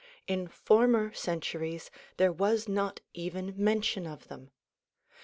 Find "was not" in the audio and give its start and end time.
2.31-3.01